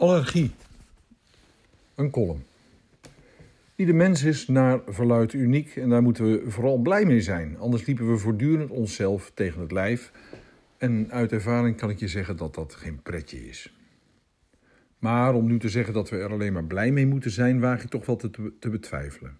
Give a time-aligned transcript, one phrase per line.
[0.00, 0.50] Allergie.
[1.94, 2.42] Een kolom.
[3.76, 7.58] Ieder mens is naar verluid uniek en daar moeten we vooral blij mee zijn.
[7.58, 10.12] Anders liepen we voortdurend onszelf tegen het lijf.
[10.78, 13.74] En uit ervaring kan ik je zeggen dat dat geen pretje is.
[14.98, 17.82] Maar om nu te zeggen dat we er alleen maar blij mee moeten zijn, waag
[17.82, 19.38] ik toch wel te, te betwijfelen.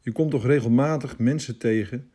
[0.00, 2.10] Je komt toch regelmatig mensen tegen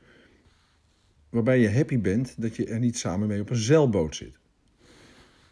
[1.30, 4.38] waarbij je happy bent dat je er niet samen mee op een zeilboot zit.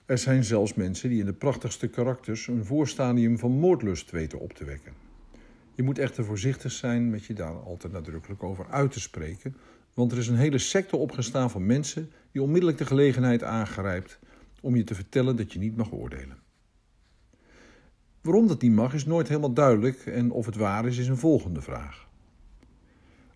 [0.05, 4.53] Er zijn zelfs mensen die in de prachtigste karakters een voorstadium van moordlust weten op
[4.53, 4.93] te wekken.
[5.75, 9.55] Je moet echter voorzichtig zijn met je daar al te nadrukkelijk over uit te spreken,
[9.93, 14.19] want er is een hele secte opgestaan van mensen die onmiddellijk de gelegenheid aangrijpt
[14.61, 16.37] om je te vertellen dat je niet mag oordelen.
[18.21, 21.17] Waarom dat niet mag is nooit helemaal duidelijk en of het waar is is een
[21.17, 22.07] volgende vraag.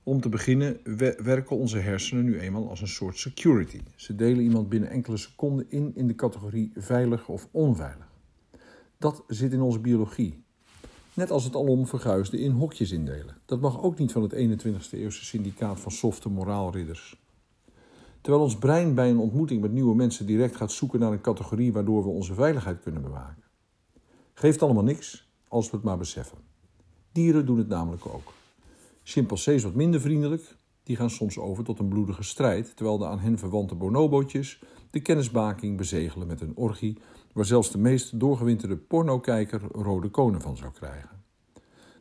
[0.08, 0.80] Om te beginnen
[1.24, 3.82] werken onze hersenen nu eenmaal als een soort security.
[3.96, 8.08] Ze delen iemand binnen enkele seconden in in de categorie veilig of onveilig.
[8.98, 10.44] Dat zit in onze biologie.
[11.14, 13.38] Net als het alom verguisde in hokjes indelen.
[13.46, 17.22] Dat mag ook niet van het 21ste eeuwse syndicaat van softe moraalridders.
[18.22, 21.74] Terwijl ons brein bij een ontmoeting met nieuwe mensen direct gaat zoeken naar een categorie
[21.74, 23.44] waardoor we onze veiligheid kunnen bewaken.
[24.34, 26.38] Geeft allemaal niks als we het maar beseffen.
[27.12, 28.37] Dieren doen het namelijk ook.
[29.10, 33.20] Chimpansees wat minder vriendelijk, die gaan soms over tot een bloedige strijd, terwijl de aan
[33.20, 36.98] hen verwante bonobootjes de kennismaking bezegelen met een orgie
[37.34, 41.10] waar zelfs de meest doorgewinterde pornokijker rode konen van zou krijgen.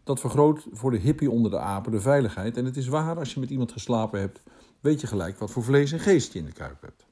[0.05, 3.35] Dat vergroot voor de hippie onder de apen de veiligheid en het is waar, als
[3.35, 4.43] je met iemand geslapen hebt,
[4.81, 7.07] weet je gelijk wat voor vlees en geest je in de kuip hebt.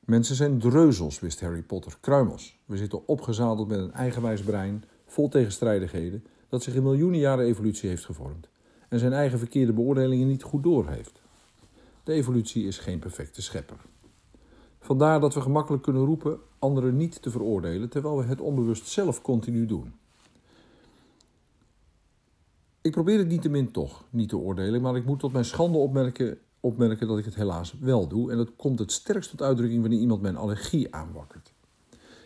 [0.00, 2.58] Mensen zijn dreuzels, wist Harry Potter, kruimels.
[2.64, 7.88] We zitten opgezadeld met een eigenwijs brein, vol tegenstrijdigheden, dat zich in miljoenen jaren evolutie
[7.88, 8.48] heeft gevormd
[8.88, 11.20] en zijn eigen verkeerde beoordelingen niet goed doorheeft.
[12.04, 13.76] De evolutie is geen perfecte schepper.
[14.80, 19.22] Vandaar dat we gemakkelijk kunnen roepen anderen niet te veroordelen, terwijl we het onbewust zelf
[19.22, 19.92] continu doen.
[22.80, 26.38] Ik probeer het niettemin toch niet te oordelen, maar ik moet tot mijn schande opmerken,
[26.60, 28.30] opmerken dat ik het helaas wel doe.
[28.30, 31.52] En dat komt het sterkst tot uitdrukking wanneer iemand mijn allergie aanwakkert.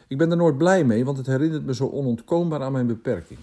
[0.09, 3.39] Ik ben er nooit blij mee, want het herinnert me zo onontkoombaar aan mijn beperking.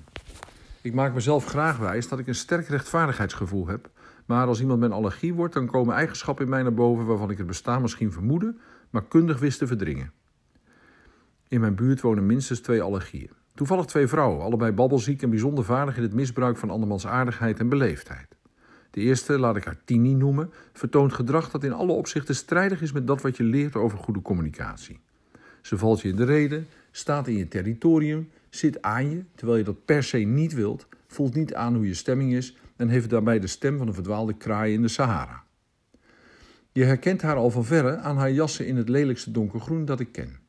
[0.84, 3.90] Ik maak mezelf graag wijs dat ik een sterk rechtvaardigheidsgevoel heb.
[4.26, 7.38] Maar als iemand mijn allergie wordt, dan komen eigenschappen in mij naar boven waarvan ik
[7.38, 8.56] het bestaan misschien vermoedde,
[8.90, 10.12] maar kundig wist te verdringen.
[11.48, 13.30] In mijn buurt wonen minstens twee allergieën.
[13.54, 17.70] Toevallig twee vrouwen, allebei babbelziek en bijzonder vaardig in het misbruik van andermans aardigheid en
[17.70, 18.36] beleefdheid.
[18.90, 22.92] De eerste, laat ik haar Tini noemen, vertoont gedrag dat in alle opzichten strijdig is
[22.92, 25.00] met dat wat je leert over goede communicatie.
[25.62, 29.64] Ze valt je in de reden, staat in je territorium, zit aan je, terwijl je
[29.64, 33.40] dat per se niet wilt, voelt niet aan hoe je stemming is en heeft daarbij
[33.40, 35.44] de stem van een verdwaalde kraai in de Sahara.
[36.72, 40.12] Je herkent haar al van verre aan haar jassen in het lelijkste donkergroen dat ik
[40.12, 40.40] ken.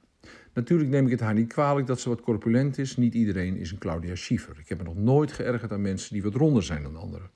[0.53, 2.97] Natuurlijk neem ik het haar niet kwalijk dat ze wat corpulent is.
[2.97, 4.59] Niet iedereen is een Claudia Schiffer.
[4.59, 7.31] Ik heb me nog nooit geërgerd aan mensen die wat ronder zijn dan anderen.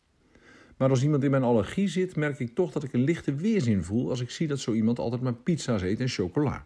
[0.77, 3.85] Maar als iemand in mijn allergie zit, merk ik toch dat ik een lichte weerzin
[3.85, 6.65] voel als ik zie dat zo iemand altijd maar pizza's eet en chocola.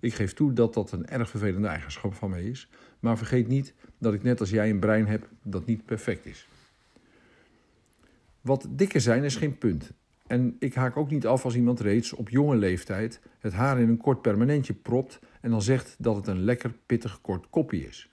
[0.00, 2.68] Ik geef toe dat dat een erg vervelende eigenschap van mij is,
[3.00, 6.48] maar vergeet niet dat ik net als jij een brein heb dat niet perfect is.
[8.40, 9.92] Wat dikker zijn is geen punt.
[10.26, 13.88] En ik haak ook niet af als iemand reeds op jonge leeftijd het haar in
[13.88, 18.10] een kort permanentje propt en dan zegt dat het een lekker pittig kort koppie is.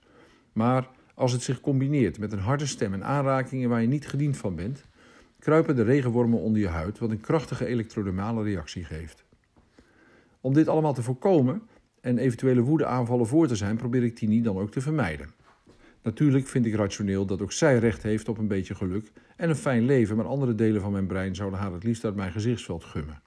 [0.52, 4.36] Maar als het zich combineert met een harde stem en aanrakingen waar je niet gediend
[4.36, 4.84] van bent,
[5.38, 9.24] kruipen de regenwormen onder je huid, wat een krachtige elektrodermale reactie geeft.
[10.40, 11.62] Om dit allemaal te voorkomen
[12.00, 15.30] en eventuele woedeaanvallen voor te zijn, probeer ik Tini dan ook te vermijden.
[16.02, 19.56] Natuurlijk vind ik rationeel dat ook zij recht heeft op een beetje geluk en een
[19.56, 22.84] fijn leven, maar andere delen van mijn brein zouden haar het liefst uit mijn gezichtsveld
[22.84, 23.22] gummen.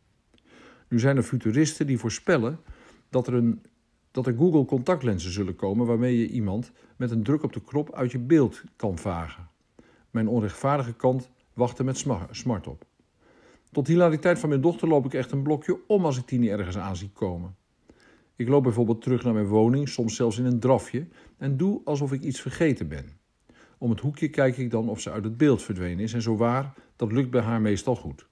[0.87, 2.59] Nu zijn er futuristen die voorspellen
[3.09, 3.61] dat er, een,
[4.11, 7.93] dat er Google contactlenzen zullen komen waarmee je iemand met een druk op de knop
[7.93, 9.47] uit je beeld kan vagen.
[10.09, 12.85] Mijn onrechtvaardige kant wachtte met smart op.
[13.71, 16.77] Tot hilariteit van mijn dochter loop ik echt een blokje om als ik niet ergens
[16.77, 17.55] aan zie komen.
[18.41, 21.07] Ik loop bijvoorbeeld terug naar mijn woning, soms zelfs in een drafje,
[21.37, 23.05] en doe alsof ik iets vergeten ben.
[23.77, 26.35] Om het hoekje kijk ik dan of ze uit het beeld verdwenen is en zo
[26.35, 28.27] waar, dat lukt bij haar meestal goed.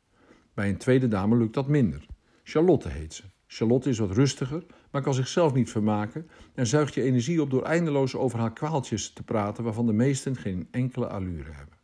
[0.54, 2.06] Bij een tweede dame lukt dat minder.
[2.44, 3.24] Charlotte heet ze.
[3.48, 7.64] Charlotte is wat rustiger, maar kan zichzelf niet vermaken en zuigt je energie op door
[7.64, 11.78] eindeloos over haar kwaaltjes te praten waarvan de meesten geen enkele allure hebben.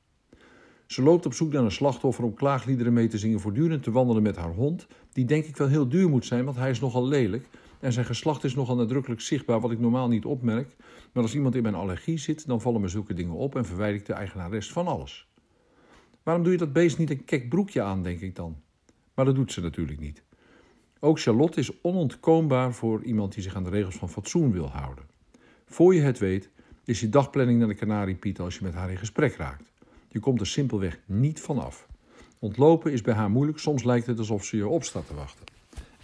[0.85, 4.23] Ze loopt op zoek naar een slachtoffer om klaagliederen mee te zingen, voortdurend te wandelen
[4.23, 7.07] met haar hond, die denk ik wel heel duur moet zijn, want hij is nogal
[7.07, 7.47] lelijk
[7.85, 10.75] en zijn geslacht is nogal nadrukkelijk zichtbaar, wat ik normaal niet opmerk.
[11.11, 13.99] Maar als iemand in mijn allergie zit, dan vallen me zulke dingen op en verwijder
[13.99, 15.27] ik de eigenares van alles.
[16.23, 18.61] Waarom doe je dat beest niet een kek broekje aan, denk ik dan?
[19.13, 20.23] Maar dat doet ze natuurlijk niet.
[20.99, 25.03] Ook Charlotte is onontkoombaar voor iemand die zich aan de regels van fatsoen wil houden.
[25.65, 26.49] Voor je het weet,
[26.85, 29.71] is je dagplanning naar de Kanariepiet als je met haar in gesprek raakt.
[30.07, 31.87] Je komt er simpelweg niet van af.
[32.39, 35.54] Ontlopen is bij haar moeilijk, soms lijkt het alsof ze je op staat te wachten.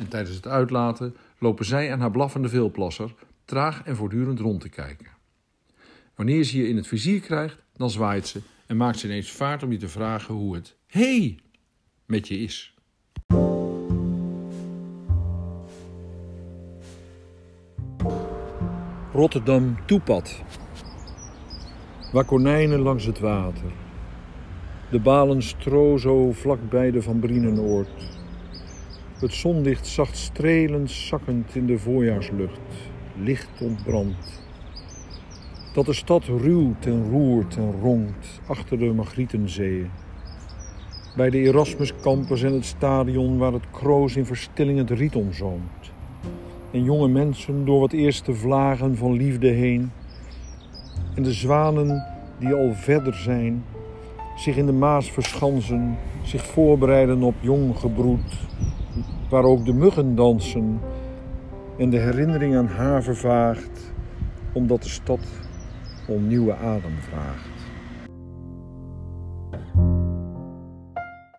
[0.02, 3.14] En tijdens het uitlaten lopen zij en haar blaffende veelplasser
[3.46, 5.08] traag en voortdurend rond te kijken.
[6.16, 9.64] Wanneer ze je in het vizier krijgt, dan zwaait ze en maakt ze ineens vaart
[9.64, 11.40] om je te vragen hoe het hey
[12.06, 12.74] met je is.
[19.14, 20.42] Rotterdam Toepad.
[22.12, 23.72] Waar konijnen langs het water.
[24.92, 28.21] De balen stro zo vlakbij de Van Brienenoord.
[29.22, 32.60] Het zonlicht zacht strelend zakkend in de voorjaarslucht.
[33.18, 34.44] Licht ontbrandt.
[35.74, 39.90] Dat de stad ruwt en roert en ronkt achter de Magrietenzee.
[41.16, 45.92] Bij de Erasmuscampus en het stadion waar het kroos in verstilling het riet omzoomt.
[46.72, 49.92] En jonge mensen door wat eerste vlagen van liefde heen.
[51.16, 52.06] En de zwanen
[52.40, 53.64] die al verder zijn,
[54.36, 58.50] zich in de Maas verschansen, zich voorbereiden op jong gebroed,
[59.32, 60.80] waar ook de muggen dansen
[61.78, 63.94] en de herinnering aan haar vervaagt,
[64.54, 65.20] omdat de stad
[66.08, 67.51] om nieuwe adem vraagt.